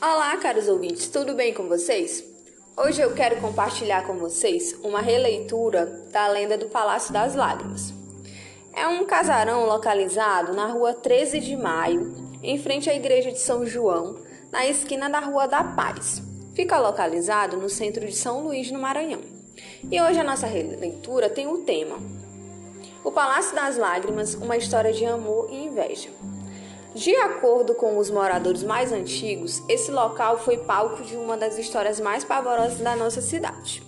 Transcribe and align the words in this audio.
Olá, 0.00 0.36
caros 0.38 0.66
ouvintes, 0.66 1.08
tudo 1.08 1.34
bem 1.34 1.52
com 1.52 1.68
vocês? 1.68 2.24
Hoje 2.74 3.02
eu 3.02 3.12
quero 3.12 3.40
compartilhar 3.40 4.06
com 4.06 4.14
vocês 4.14 4.78
uma 4.82 5.02
releitura 5.02 5.84
da 6.10 6.26
lenda 6.28 6.56
do 6.56 6.70
Palácio 6.70 7.12
das 7.12 7.34
Lágrimas. 7.34 7.92
É 8.72 8.86
um 8.88 9.04
casarão 9.04 9.66
localizado 9.66 10.54
na 10.54 10.68
rua 10.68 10.94
13 10.94 11.40
de 11.40 11.56
Maio, 11.56 12.14
em 12.42 12.58
frente 12.58 12.88
à 12.88 12.94
Igreja 12.94 13.30
de 13.30 13.40
São 13.40 13.66
João, 13.66 14.16
na 14.50 14.66
esquina 14.66 15.10
da 15.10 15.20
Rua 15.20 15.46
da 15.46 15.62
Paz. 15.62 16.22
Fica 16.54 16.78
localizado 16.78 17.58
no 17.58 17.68
centro 17.68 18.06
de 18.06 18.16
São 18.16 18.44
Luís, 18.44 18.70
no 18.70 18.78
Maranhão. 18.78 19.20
E 19.90 20.00
hoje 20.00 20.18
a 20.18 20.24
nossa 20.24 20.46
releitura 20.46 21.28
tem 21.28 21.46
o 21.46 21.58
tema 21.58 21.98
O 23.04 23.12
Palácio 23.12 23.54
das 23.54 23.76
Lágrimas, 23.76 24.34
uma 24.34 24.56
história 24.56 24.92
de 24.92 25.04
amor 25.04 25.48
e 25.50 25.64
inveja. 25.64 26.08
De 26.94 27.14
acordo 27.16 27.74
com 27.74 27.98
os 27.98 28.10
moradores 28.10 28.62
mais 28.62 28.92
antigos, 28.92 29.62
esse 29.68 29.90
local 29.90 30.38
foi 30.38 30.58
palco 30.58 31.02
de 31.02 31.16
uma 31.16 31.36
das 31.36 31.58
histórias 31.58 32.00
mais 32.00 32.24
pavorosas 32.24 32.78
da 32.78 32.96
nossa 32.96 33.20
cidade. 33.20 33.82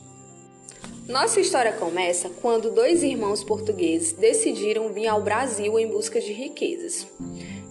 Nossa 1.09 1.40
história 1.40 1.73
começa 1.73 2.30
quando 2.40 2.70
dois 2.70 3.02
irmãos 3.02 3.42
portugueses 3.42 4.12
decidiram 4.12 4.92
vir 4.92 5.09
ao 5.09 5.23
Brasil 5.23 5.76
em 5.78 5.88
busca 5.88 6.20
de 6.20 6.32
riquezas. 6.32 7.06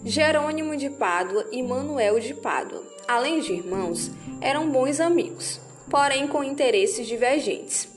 Jerônimo 0.04 0.76
de 0.76 0.90
Pádua 0.90 1.46
e 1.52 1.62
Manuel 1.62 2.20
de 2.20 2.34
Pádua, 2.34 2.82
além 3.06 3.40
de 3.40 3.52
irmãos, 3.52 4.10
eram 4.40 4.68
bons 4.70 5.00
amigos, 5.00 5.60
porém 5.88 6.26
com 6.26 6.44
interesses 6.44 7.06
divergentes. 7.06 7.88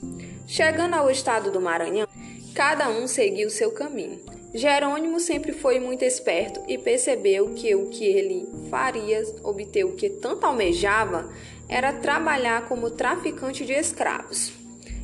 Chegando 0.48 0.94
ao 0.94 1.10
estado 1.10 1.52
do 1.52 1.60
Maranhão, 1.60 2.08
cada 2.54 2.88
um 2.90 3.08
seguiu 3.08 3.50
seu 3.50 3.72
caminho, 3.72 4.22
Jerônimo 4.54 5.20
sempre 5.20 5.52
foi 5.52 5.80
muito 5.80 6.04
esperto 6.04 6.62
e 6.68 6.78
percebeu 6.78 7.56
que 7.56 7.74
o 7.74 7.88
que 7.88 8.06
ele 8.06 8.48
faria 8.70 9.24
obter 9.42 9.84
o 9.84 9.96
que 9.96 10.10
tanto 10.10 10.46
almejava 10.46 11.28
era 11.68 11.92
trabalhar 11.92 12.68
como 12.68 12.92
traficante 12.92 13.66
de 13.66 13.74
escravos. 13.74 14.54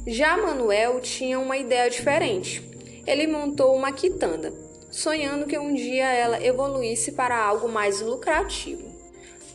Já 0.05 0.37
Manuel 0.37 0.99
tinha 0.99 1.39
uma 1.39 1.57
ideia 1.57 1.89
diferente. 1.89 2.63
Ele 3.07 3.25
montou 3.25 3.75
uma 3.75 3.91
quitanda, 3.91 4.53
sonhando 4.91 5.47
que 5.47 5.57
um 5.57 5.73
dia 5.73 6.11
ela 6.11 6.45
evoluísse 6.45 7.13
para 7.13 7.35
algo 7.35 7.67
mais 7.67 8.01
lucrativo. 8.01 8.87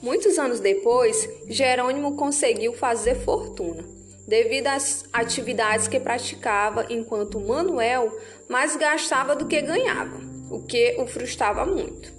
Muitos 0.03 0.41
anos 0.41 0.58
depois, 0.58 1.29
Jerônimo 1.48 2.17
conseguiu 2.17 2.73
fazer 2.73 3.14
fortuna 3.14 3.95
devido 4.27 4.69
às 4.69 5.05
atividades 5.12 5.89
que 5.89 6.00
praticava, 6.00 6.86
enquanto 6.89 7.41
Manuel 7.41 8.11
mais 8.48 8.77
gastava 8.77 9.36
do 9.36 9.47
que 9.47 9.61
ganhava, 9.61 10.19
o 10.50 10.62
que 10.62 10.97
o 10.98 11.06
frustrava 11.06 11.67
muito. 11.67 12.12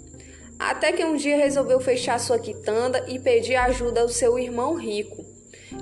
Até 0.58 0.92
que 0.92 1.04
um 1.04 1.16
dia 1.16 1.36
resolveu 1.36 1.80
fechar 1.80 2.20
sua 2.20 2.40
quitanda 2.40 3.04
e 3.08 3.20
pedir 3.20 3.56
ajuda 3.56 4.02
ao 4.02 4.10
seu 4.10 4.40
irmão 4.40 4.76
rico. 4.76 5.26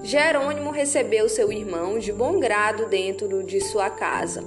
Jerônimo 0.02 0.72
recebeu 0.72 1.30
seu 1.30 1.52
irmão 1.52 2.00
de 2.00 2.12
bom 2.12 2.40
grado 2.40 2.88
dentro 2.88 3.44
de 3.44 3.62
sua 3.62 3.90
casa. 3.90 4.44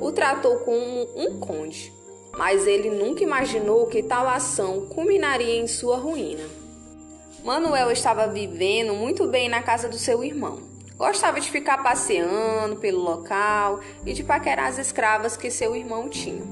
O 0.00 0.12
tratou 0.12 0.58
como 0.58 1.08
um 1.16 1.40
conde, 1.40 1.92
mas 2.36 2.66
ele 2.66 2.90
nunca 2.90 3.24
imaginou 3.24 3.86
que 3.86 4.02
tal 4.02 4.28
ação 4.28 4.86
culminaria 4.86 5.56
em 5.56 5.66
sua 5.66 5.96
ruína. 5.96 6.44
Manuel 7.42 7.90
estava 7.90 8.28
vivendo 8.28 8.94
muito 8.94 9.26
bem 9.26 9.48
na 9.48 9.62
casa 9.62 9.88
do 9.88 9.98
seu 9.98 10.22
irmão. 10.22 10.73
Gostava 10.96 11.40
de 11.40 11.50
ficar 11.50 11.82
passeando 11.82 12.76
pelo 12.76 13.00
local 13.00 13.80
e 14.06 14.12
de 14.12 14.22
paquerar 14.22 14.66
as 14.66 14.78
escravas 14.78 15.36
que 15.36 15.50
seu 15.50 15.74
irmão 15.74 16.08
tinha. 16.08 16.42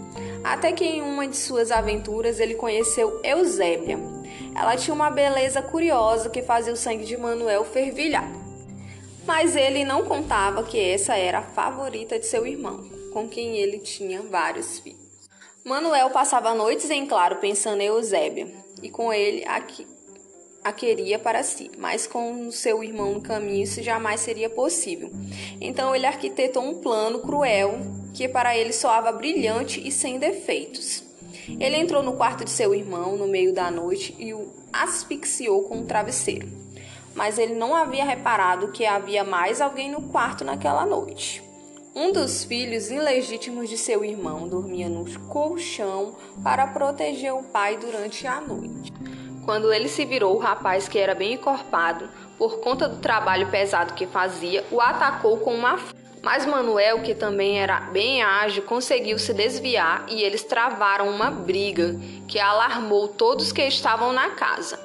Até 0.43 0.73
que 0.73 0.85
em 0.85 1.01
uma 1.01 1.29
de 1.29 1.37
suas 1.37 1.71
aventuras 1.71 2.41
ele 2.41 2.57
conheceu 2.57 3.21
Eusébia. 3.23 3.99
Ela 4.57 4.77
tinha 4.77 4.95
uma 4.95 5.11
beleza 5.11 5.63
curiosa 5.63 6.29
que 6.29 6.43
fazia 6.43 6.73
o 6.73 6.77
sangue 6.77 7.05
de 7.05 7.17
Manuel 7.17 7.65
fervilhar. 7.65 8.29
Mas 9.25 9.55
ele 9.55 9.85
não 9.85 10.05
contava 10.05 10.65
que 10.65 10.79
essa 10.79 11.17
era 11.17 11.39
a 11.39 11.43
favorita 11.43 12.19
de 12.19 12.27
seu 12.27 12.45
irmão, 12.45 12.85
com 13.13 13.29
quem 13.29 13.59
ele 13.59 13.79
tinha 13.79 14.21
vários 14.23 14.81
filhos. 14.81 15.01
Manuel 15.65 16.11
passava 16.11 16.53
noites 16.53 16.91
em 16.91 17.07
claro 17.07 17.37
pensando 17.37 17.81
em 17.81 17.87
Eusébia, 17.87 18.53
e 18.83 18.91
com 18.91 19.13
ele 19.13 19.45
aqui 19.47 19.87
a 20.65 20.73
queria 20.73 21.19
para 21.19 21.43
si, 21.43 21.71
mas 21.77 22.07
com 22.07 22.51
seu 22.53 22.85
irmão 22.85 23.15
no 23.15 23.21
caminho 23.21 23.65
isso 23.65 23.83
jamais 23.83 24.21
seria 24.21 24.49
possível. 24.49 25.11
Então 25.61 25.95
ele 25.95 26.07
arquitetou 26.07 26.63
um 26.63 26.81
plano 26.81 27.19
cruel 27.19 27.81
que 28.15 28.29
para 28.29 28.57
ele 28.57 28.73
soava 28.73 29.11
brilhante 29.11 29.87
e 29.87 29.91
sem 29.91 30.19
defeitos. 30.19 31.03
Ele 31.59 31.77
entrou 31.77 32.03
no 32.03 32.13
quarto 32.13 32.45
de 32.45 32.51
seu 32.51 32.75
irmão 32.75 33.17
no 33.17 33.27
meio 33.27 33.53
da 33.53 33.71
noite 33.71 34.15
e 34.19 34.33
o 34.33 34.53
asfixiou 34.73 35.65
com 35.65 35.79
um 35.79 35.87
travesseiro. 35.87 36.49
Mas 37.15 37.39
ele 37.39 37.55
não 37.55 37.75
havia 37.75 38.05
reparado 38.05 38.69
que 38.69 38.87
havia 38.87 39.25
mais 39.25 39.61
alguém 39.61 39.91
no 39.91 40.03
quarto 40.03 40.45
naquela 40.45 40.87
noite. 40.87 41.43
Um 41.95 42.11
dos 42.11 42.45
filhos 42.45 42.91
ilegítimos 42.91 43.69
de 43.69 43.77
seu 43.77 44.03
irmão 44.03 44.49
dormia 44.49 44.89
no 44.89 45.05
colchão 45.29 46.15
para 46.43 46.67
proteger 46.67 47.35
o 47.35 47.43
pai 47.43 47.77
durante 47.77 48.27
a 48.27 48.41
noite. 48.41 48.93
Quando 49.45 49.73
ele 49.73 49.89
se 49.89 50.05
virou, 50.05 50.37
o 50.37 50.39
rapaz, 50.39 50.89
que 50.89 50.99
era 50.99 51.15
bem 51.15 51.35
encorpado, 51.35 52.09
por 52.39 52.61
conta 52.61 52.89
do 52.89 52.97
trabalho 52.99 53.49
pesado 53.49 53.95
que 53.95 54.07
fazia, 54.07 54.65
o 54.71 54.81
atacou 54.81 55.39
com 55.39 55.55
uma 55.55 55.79
mas 56.23 56.47
Manuel, 56.47 57.03
que 57.03 57.17
também 57.17 57.61
era 57.61 57.81
bem 57.81 58.23
ágil, 58.23 58.63
conseguiu 58.63 59.19
se 59.19 59.35
desviar 59.35 60.07
e 60.09 60.23
eles 60.23 60.45
travaram 60.45 61.09
uma 61.09 61.33
briga 61.33 61.97
que 62.29 62.39
alarmou 62.39 63.09
todos 63.09 63.51
que 63.51 63.63
estavam 63.63 64.13
na 64.13 64.31
casa, 64.31 64.79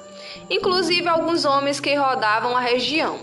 inclusive 0.50 1.06
alguns 1.06 1.44
homens 1.44 1.78
que 1.78 1.94
rodavam 1.94 2.56
a 2.56 2.60
região. 2.60 3.20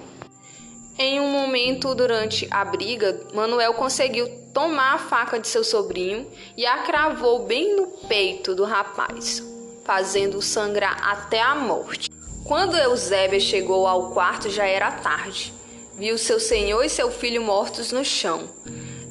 Em 0.98 1.20
um 1.20 1.30
momento 1.30 1.94
durante 1.94 2.48
a 2.50 2.64
briga, 2.64 3.20
Manuel 3.34 3.74
conseguiu 3.74 4.30
tomar 4.54 4.94
a 4.94 4.98
faca 4.98 5.38
de 5.38 5.50
seu 5.50 5.66
sobrinho 5.66 6.26
e 6.56 6.66
a 6.66 6.84
cravou 6.84 7.46
bem 7.46 7.76
no 7.76 7.88
peito 8.08 8.56
do 8.56 8.64
rapaz 8.64 9.55
fazendo-o 9.86 10.42
sangrar 10.42 10.98
até 11.08 11.40
a 11.40 11.54
morte. 11.54 12.10
Quando 12.44 12.76
Eusébia 12.76 13.40
chegou 13.40 13.88
ao 13.88 14.12
quarto, 14.12 14.50
já 14.50 14.66
era 14.66 14.92
tarde. 14.92 15.54
Viu 15.98 16.18
seu 16.18 16.40
senhor 16.40 16.84
e 16.84 16.90
seu 16.90 17.10
filho 17.10 17.42
mortos 17.42 17.92
no 17.92 18.04
chão. 18.04 18.50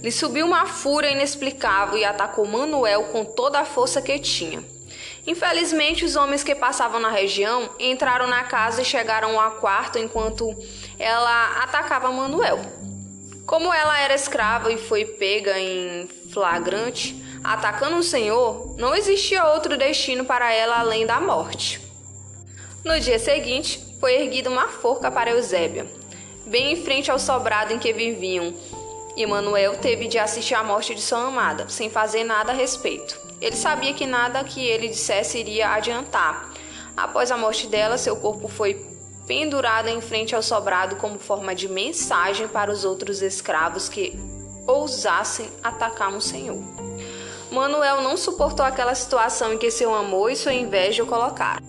Lhe 0.02 0.12
subiu 0.12 0.44
uma 0.44 0.66
fúria 0.66 1.10
inexplicável 1.10 1.96
e 1.96 2.04
atacou 2.04 2.46
Manuel 2.46 3.04
com 3.04 3.24
toda 3.24 3.60
a 3.60 3.64
força 3.64 4.02
que 4.02 4.18
tinha. 4.18 4.62
Infelizmente, 5.26 6.04
os 6.04 6.16
homens 6.16 6.44
que 6.44 6.54
passavam 6.54 7.00
na 7.00 7.08
região 7.08 7.70
entraram 7.78 8.26
na 8.26 8.44
casa 8.44 8.82
e 8.82 8.84
chegaram 8.84 9.40
ao 9.40 9.52
quarto 9.52 9.98
enquanto 9.98 10.54
ela 10.98 11.62
atacava 11.62 12.12
Manuel. 12.12 12.60
Como 13.46 13.72
ela 13.72 13.98
era 13.98 14.14
escrava 14.14 14.70
e 14.70 14.76
foi 14.76 15.04
pega 15.06 15.58
em 15.58 16.06
flagrante, 16.30 17.23
atacando 17.44 17.98
o 17.98 18.02
Senhor, 18.02 18.74
não 18.78 18.94
existia 18.94 19.44
outro 19.44 19.76
destino 19.76 20.24
para 20.24 20.50
ela 20.50 20.80
além 20.80 21.04
da 21.04 21.20
morte. 21.20 21.78
No 22.82 22.98
dia 22.98 23.18
seguinte, 23.18 23.94
foi 24.00 24.14
erguida 24.14 24.48
uma 24.48 24.68
forca 24.68 25.10
para 25.10 25.30
Eusébia, 25.30 25.86
bem 26.46 26.72
em 26.72 26.82
frente 26.82 27.10
ao 27.10 27.18
sobrado 27.18 27.74
em 27.74 27.78
que 27.78 27.92
viviam. 27.92 28.54
E 29.14 29.24
Manuel 29.26 29.76
teve 29.76 30.08
de 30.08 30.18
assistir 30.18 30.54
à 30.54 30.64
morte 30.64 30.94
de 30.94 31.00
sua 31.00 31.28
amada, 31.28 31.68
sem 31.68 31.88
fazer 31.88 32.24
nada 32.24 32.50
a 32.50 32.54
respeito. 32.54 33.16
Ele 33.40 33.54
sabia 33.54 33.92
que 33.92 34.06
nada 34.06 34.42
que 34.42 34.66
ele 34.66 34.88
dissesse 34.88 35.38
iria 35.38 35.68
adiantar. 35.68 36.50
Após 36.96 37.30
a 37.30 37.36
morte 37.36 37.66
dela, 37.66 37.98
seu 37.98 38.16
corpo 38.16 38.48
foi 38.48 38.74
pendurado 39.26 39.88
em 39.88 40.00
frente 40.00 40.34
ao 40.34 40.42
sobrado 40.42 40.96
como 40.96 41.18
forma 41.18 41.54
de 41.54 41.68
mensagem 41.68 42.48
para 42.48 42.70
os 42.70 42.84
outros 42.84 43.22
escravos 43.22 43.88
que 43.88 44.18
ousassem 44.66 45.48
atacar 45.62 46.12
um 46.12 46.20
senhor. 46.20 46.58
Manuel 47.54 48.02
não 48.02 48.16
suportou 48.16 48.66
aquela 48.66 48.94
situação 48.94 49.52
em 49.52 49.58
que 49.58 49.70
seu 49.70 49.94
amor 49.94 50.30
e 50.30 50.36
sua 50.36 50.52
inveja 50.52 51.02
o 51.02 51.06
colocaram. 51.06 51.64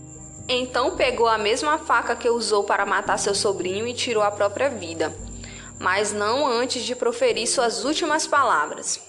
Então 0.48 0.96
pegou 0.96 1.28
a 1.28 1.38
mesma 1.38 1.78
faca 1.78 2.16
que 2.16 2.30
usou 2.30 2.64
para 2.64 2.86
matar 2.86 3.18
seu 3.18 3.34
sobrinho 3.34 3.88
e 3.88 3.94
tirou 3.94 4.22
a 4.22 4.32
própria 4.32 4.70
vida, 4.70 5.16
mas 5.80 6.12
não 6.12 6.46
antes 6.46 6.84
de 6.84 6.96
proferir 6.96 7.48
suas 7.48 7.84
últimas 7.84 8.28
palavras. 8.28 9.00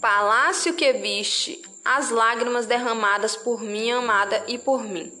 Palácio 0.00 0.74
que 0.74 0.92
viste, 0.92 1.60
as 1.84 2.10
lágrimas 2.10 2.66
derramadas 2.66 3.36
por 3.36 3.60
minha 3.60 3.96
amada 3.96 4.44
e 4.46 4.58
por 4.58 4.84
mim. 4.84 5.12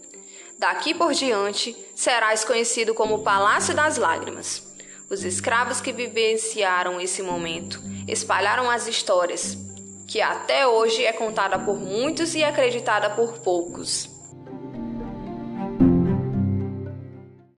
Daqui 0.58 0.94
por 0.94 1.12
diante 1.12 1.76
serás 1.94 2.44
conhecido 2.44 2.94
como 2.94 3.22
Palácio 3.22 3.74
das 3.74 3.96
Lágrimas. 3.96 4.62
Os 5.10 5.24
escravos 5.24 5.80
que 5.80 5.92
vivenciaram 5.92 7.00
esse 7.00 7.22
momento 7.22 7.80
espalharam 8.06 8.70
as 8.70 8.86
histórias, 8.86 9.56
que 10.08 10.22
até 10.22 10.66
hoje 10.66 11.04
é 11.04 11.12
contada 11.12 11.58
por 11.58 11.78
muitos 11.78 12.34
e 12.34 12.42
acreditada 12.42 13.10
por 13.10 13.34
poucos. 13.40 14.17